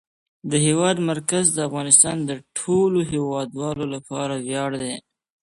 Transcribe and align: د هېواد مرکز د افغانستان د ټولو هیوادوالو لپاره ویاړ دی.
د 0.51 0.51
هېواد 0.65 0.97
مرکز 1.11 1.45
د 1.53 1.57
افغانستان 1.67 2.17
د 2.23 2.31
ټولو 2.57 2.99
هیوادوالو 3.11 3.85
لپاره 3.95 4.33
ویاړ 4.45 4.71
دی. 4.83 4.95